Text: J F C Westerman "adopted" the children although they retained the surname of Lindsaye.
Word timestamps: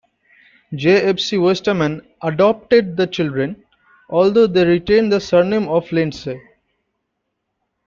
J 0.73 0.95
F 1.03 1.19
C 1.19 1.37
Westerman 1.37 2.01
"adopted" 2.23 2.97
the 2.97 3.05
children 3.05 3.63
although 4.09 4.47
they 4.47 4.65
retained 4.65 5.11
the 5.11 5.19
surname 5.21 5.67
of 5.67 5.85
Lindsaye. 5.91 6.41